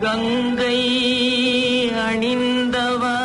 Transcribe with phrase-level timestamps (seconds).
[0.00, 0.76] கங்கை
[1.98, 3.16] அணிந்தவா?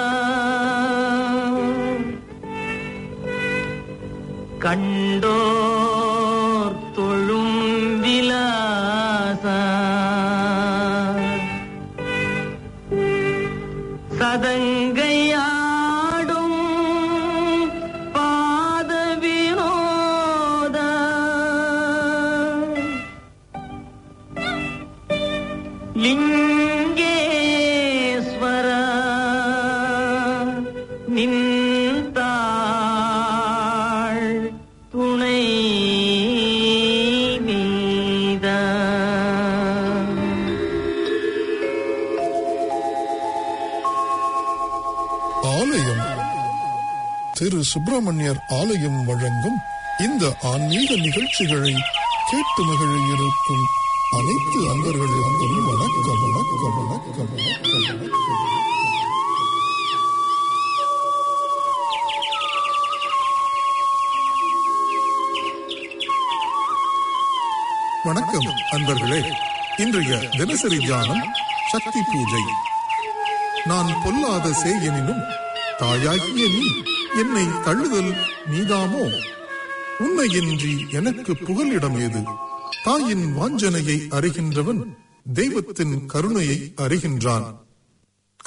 [4.60, 5.38] கண்டோ
[47.73, 49.58] சுப்பிரமணியர் ஆலயம் வழங்கும்
[49.98, 51.73] இந்த ஆன்மீக நிகழ்ச்சிகளை
[52.30, 53.66] கேட்டு மகிழ இருக்கும்
[54.12, 58.12] அனைத்து அன்பர்களுக்கும் வணக்கம் வணக்கம் வணக்கம் வணக்கம்.
[68.03, 69.31] வணக்கம் அன்பர்களே.
[69.77, 71.33] இன்றைய தினசரி தியானம்
[71.71, 72.41] சக்தி பூஜை.
[73.66, 75.23] நான் பொல்லாத சேயனினும்
[75.77, 76.83] தாயாகிய நீ
[77.16, 78.13] என்னை தள்ளுதல்
[78.45, 79.11] நீதாமோ?
[79.99, 82.23] உண்மையின்றி எனக்கு புகலிடம் ஏது?
[82.83, 84.95] தாயின் வாஞ்சனையை அறிகின்றவன்
[85.33, 87.55] தெய்வத்தின் கருணையை அறிகின்றான்.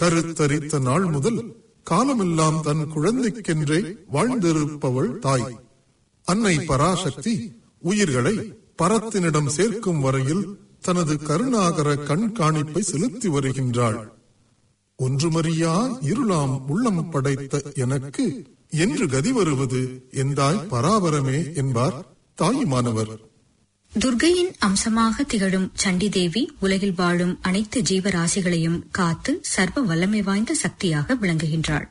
[0.03, 5.61] கருத்தரித்த நாள் முதல் காலமெல்லாம் தன் குழந்தைக்கென்றே வாழ்ந்திருப்பவள் தாய்.
[6.25, 14.16] அன்னை பராசக்தி உயிர்களை பரத்தினிடம் சேர்க்கும் வரையில் தனது கருணாகர கண்காணிப்பை செலுத்தி வருகின்றாள்.
[14.99, 18.25] ஒன்றுமறியா இருளாம் உள்ளம் படைத்த எனக்கு
[18.77, 19.81] என்று கதி வருவது
[20.13, 21.97] எந்தாய் பராபரமே என்பார்
[22.35, 23.13] தாயுமானவர்.
[23.93, 31.87] துர்கையின் அம்சமாக திகழும் சண்டி தேவி உலகில் வாழும் அனைத்து ஜீவராசிகளையும் காத்து சர்வ வல்லமை வாய்ந்த சக்தியாக விளங்குகின்றாள்.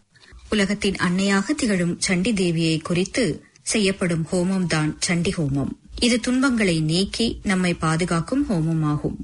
[0.49, 7.73] உலகத்தின் அன்னையாக திகழும் சண்டி தேவியை குறித்து செய்யப்படும் ஹோமம் தான் சண்டி ஹோமம் இது துன்பங்களை நீக்கி நம்மை
[7.73, 9.17] பாதுகாக்கும் ஹோமமாகும்.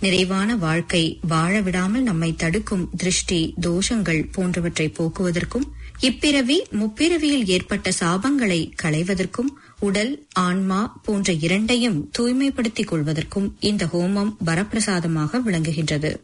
[0.00, 5.66] நிறைவான வாழ்க்கை வாழ விடாமல் நம்மை தடுக்கும் திருஷ்டி தோஷங்கள் போன்றவற்றை போக்குவதற்கும்
[6.00, 16.14] இப்பிறவி முப்பிறவியில் ஏற்பட்ட சாபங்களை களைவதற்கும் உடல் ஆன்மா போன்ற இரண்டையும் தூய்மைப்படுத்திக் கொள்வதற்கும் இந்த ஹோமம் வரப்பிரசாதமாக விளங்குகின்றது.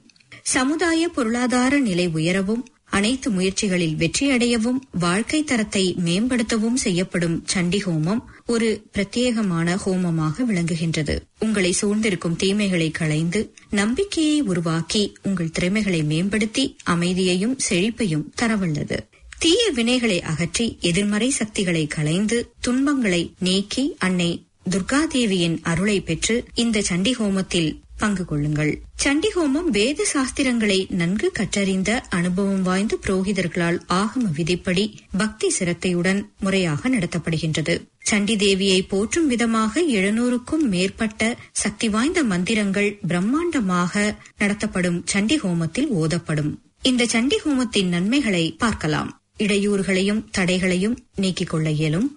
[0.42, 9.76] சமுதாய பொருளாதார நிலை உயரவும் அனைத்து முயற்சிகளில் வெற்றியடையவும் வாழ்க்கை தரத்தை மேம்படுத்தவும் செய்யப்படும் சண்டி ஹோமம் ஒரு பிரத்யேகமான
[9.84, 11.14] ஹோமமாக விளங்குகின்றது.
[11.38, 13.40] உங்களை சூழ்ந்திருக்கும் தீமைகளை களைந்து
[13.70, 18.98] நம்பிக்கையை உருவாக்கி உங்கள் திறமைகளை மேம்படுத்தி அமைதியையும் செழிப்பையும் தரவல்லது.
[19.38, 24.30] தீய வினைகளை அகற்றி எதிர்மறை சக்திகளை களைந்து துன்பங்களை நீக்கி அன்னை
[24.70, 32.62] துர்காதேவியின் அருளை பெற்று இந்த சண்டி ஹோமத்தில் பங்கு கொள்ளுங்கள் சண்டி ஹோமம் வேத சாஸ்திரங்களை நன்கு கற்றறிந்த அனுபவம்
[32.62, 34.84] வாய்ந்த புரோகிதர்களால் ஆகம விதிப்படி
[35.18, 37.74] பக்தி சிரத்தையுடன் முறையாக நடத்தப்படுகின்றது.
[38.00, 46.52] சண்டி தேவியை போற்றும் விதமாக எழுநூறுக்கும் மேற்பட்ட சக்தி வாய்ந்த மந்திரங்கள் பிரம்மாண்டமாக நடத்தப்படும் சண்டி ஹோமத்தில் ஓதப்படும்.
[46.82, 49.10] இந்த சண்டி ஹோமத்தின் நன்மைகளை பார்க்கலாம்.
[49.38, 52.08] இடையூறுகளையும் தடைகளையும் நீக்கிக் கொள்ள இயலும்.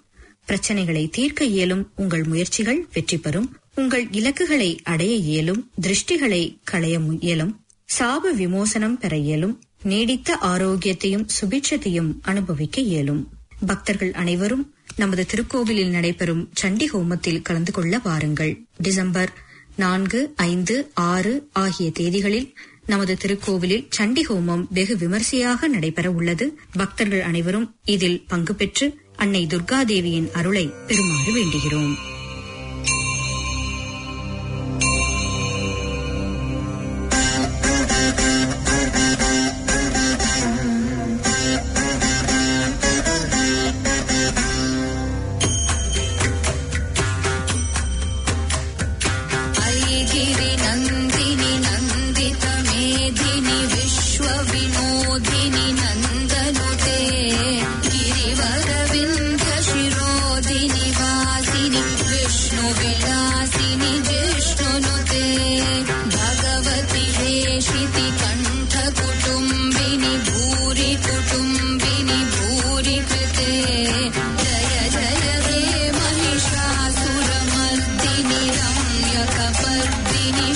[0.47, 1.91] பிரச்சனைகளை தீர்க்க இயலும்.
[1.95, 3.49] உங்கள் முயற்சிகள் வெற்றி பெறும்.
[3.75, 7.65] உங்கள் இலக்குகளை அடைய இயலும் திருஷ்டிகளை களைய இயலும்
[7.99, 13.29] சாப விமோசனம் பெற இயலும் நீடித்த ஆரோக்கியத்தையும் சுபிட்சத்தையும் அனுபவிக்க இயலும்.
[13.65, 18.61] பக்தர்கள் அனைவரும் நமது திருக்கோவிலில் நடைபெறும் சண்டி ஹோமத்தில் கலந்து கொள்ள வாருங்கள்.
[18.77, 19.33] டிசம்பர்
[19.75, 22.53] நான்கு ஐந்து ஆறு ஆகிய தேதிகளில்
[22.85, 26.57] நமது திருக்கோவிலில் சண்டி ஹோமம் வெகு விமர்சையாக நடைபெற உள்ளது.
[26.73, 32.12] பக்தர்கள் அனைவரும் இதில் பங்கு பெற்று அன்னை துர்காதேவியின் அருளை பெறுமாறு வேண்டுகிறோம்.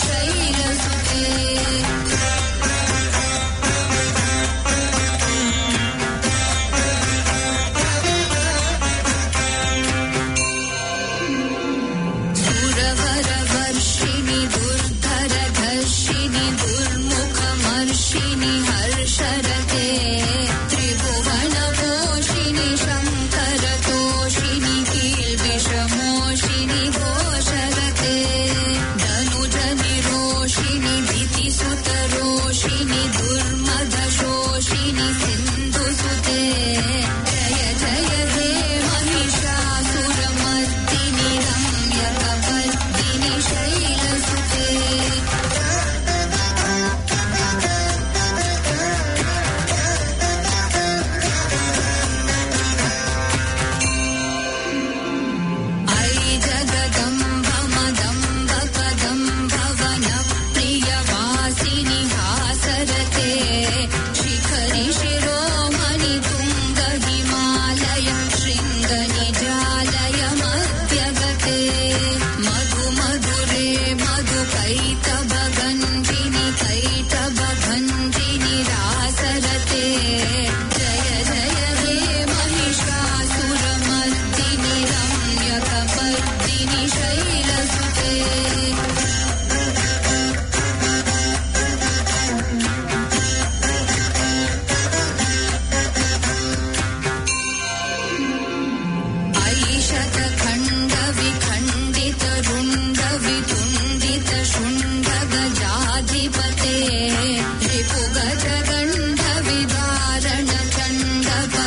[0.06, 1.57] शैलसुते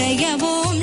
[0.00, 0.76] ಜಯವೋಂ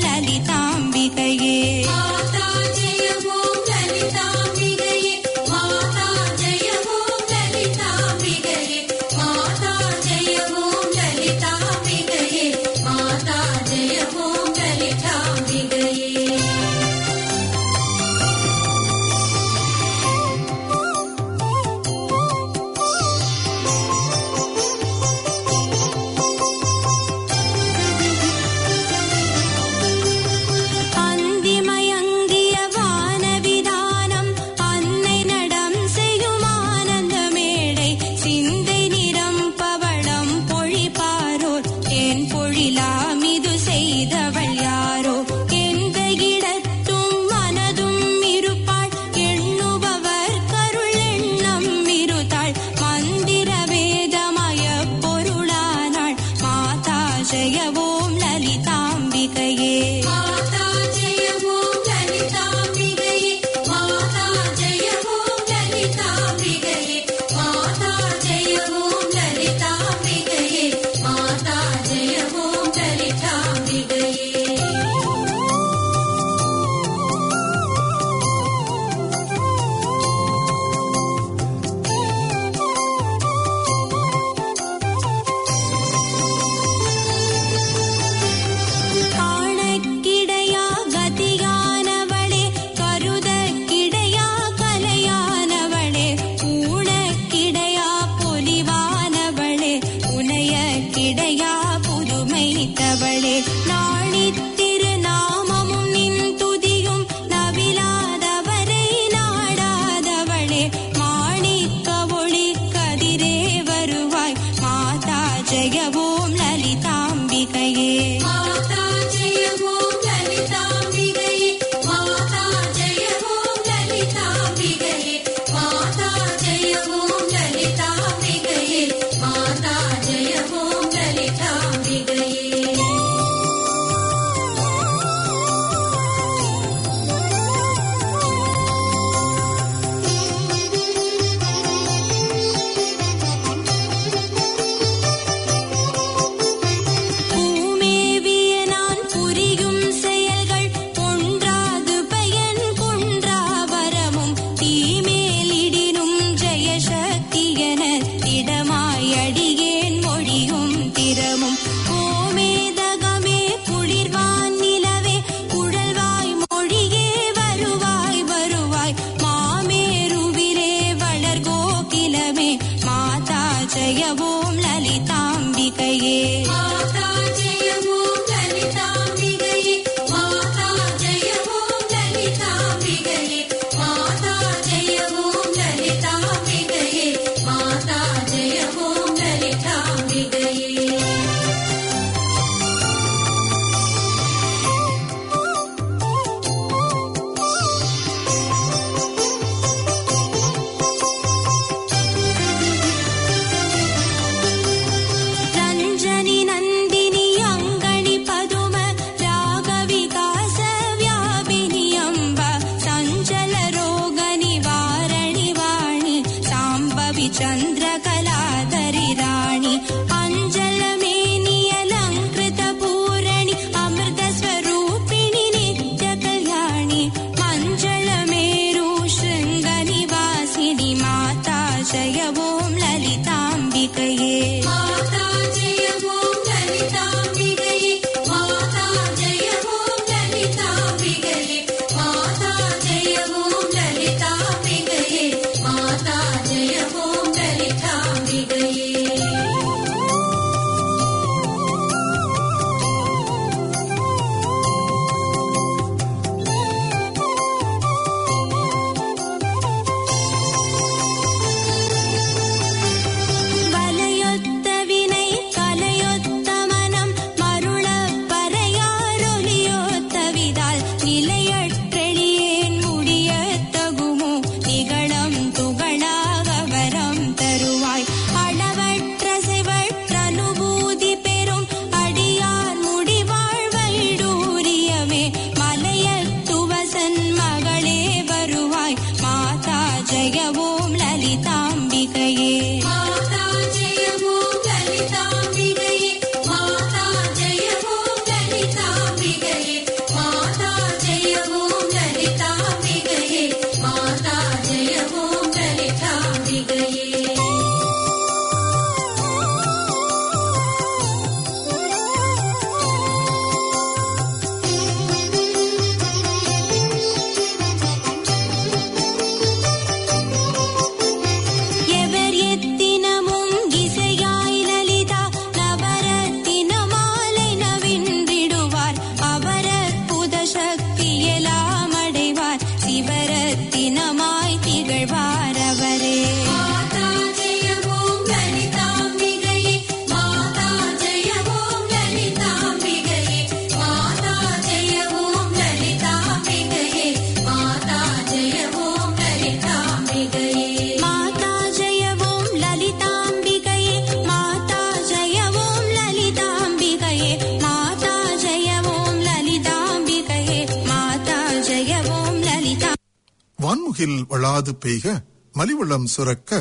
[364.08, 365.06] வான்முகில் வளாது பெய்க
[365.54, 366.52] மலிவளம் சுரக்க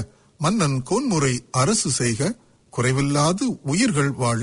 [0.40, 2.20] மன்னன் கோன்முறை அரசு செய்க.
[2.72, 4.42] குறைவில்லாது உயிர்கள் வாழ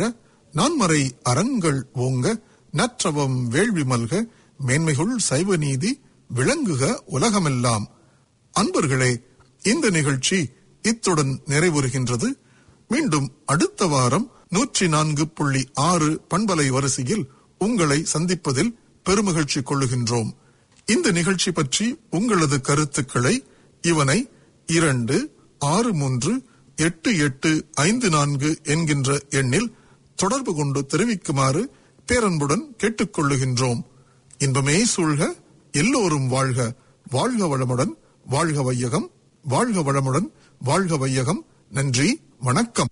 [0.54, 2.26] நான்மறை அறங்கள் ஓங்க
[2.74, 4.13] நற்றவம் வேள்வி மல்க
[4.68, 5.92] மேன்மைகுள் சைவ நீதி
[6.30, 7.86] விளங்குக உலகமெல்லாம்.
[8.54, 9.12] அன்பர்களே
[9.63, 10.39] இந்த நிகழ்ச்சி
[10.82, 12.30] இத்துடன் நிறைவுறுகின்றது.
[12.88, 17.26] மீண்டும் அடுத்த வாரம் நூற்றி நான்கு புள்ளி ஆறு பண்பலை வரிசையில்
[17.58, 20.32] உங்களை சந்திப்பதில் பெருமகிழ்ச்சி கொள்ளுகின்றோம்.
[20.86, 23.43] இந்த நிகழ்ச்சி பற்றி உங்களது கருத்துக்களை
[23.82, 24.30] இவனை
[24.65, 26.43] இரண்டு ஆறு மூன்று
[26.76, 29.74] எட்டு எட்டு ஐந்து நான்கு என்கின்ற எண்ணில்
[30.15, 31.72] தொடர்பு கொண்டு தெரிவிக்குமாறு
[32.08, 33.82] பேரன்புடன் கேட்டுக்கொள்ளுகின்றோம்.
[34.38, 35.34] இன்பமே சூழ்க
[35.72, 36.74] எல்லோரும் வாழ்க.
[37.12, 37.93] வாழ்க வளமுடன்
[38.26, 39.12] வாழ்க வையகம்.
[39.43, 41.46] வாழ்க வளமுடன் வாழ்க வையகம்.
[41.72, 42.88] நன்றி வணக்கம்.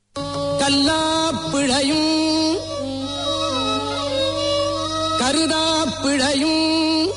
[5.22, 5.66] கருதா
[6.04, 7.10] பிழையும்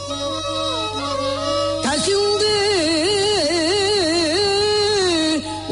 [1.85, 2.51] கசிந்து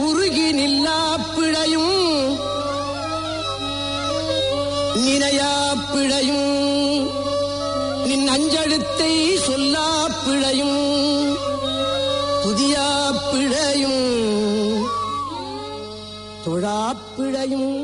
[0.05, 1.01] உருகி நில்லா
[1.35, 1.99] பிழையும்
[5.05, 5.53] நினையா
[5.93, 6.49] பிழையும்
[8.09, 9.13] நின் அஞ்சழுத்தை
[9.47, 9.89] சொல்லா
[10.25, 10.81] பிழையும்
[12.45, 12.89] புதியா
[13.31, 14.09] பிழையும்
[16.45, 16.81] தொழா
[17.17, 17.77] பிழையும்